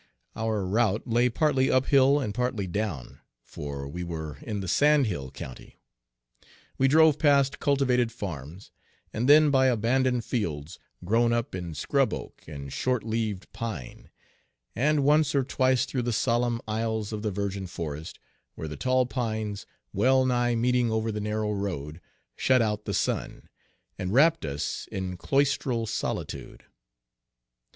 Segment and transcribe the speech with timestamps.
[0.35, 5.05] Our route lay partly up hill and partly down, for we were in the sand
[5.05, 5.79] hill county;
[6.79, 8.71] we drove past cultivated farms,
[9.13, 14.09] and then by abandoned fields grown up in scrub oak and short leaved pine,
[14.75, 18.17] and once or twice through the solemn aisles of the virgin forest,
[18.55, 22.01] where the tall pines, well nigh meeting over the narrow road,
[22.35, 23.47] shut out the sun,
[23.99, 26.63] and wrapped us in cloistral solitude.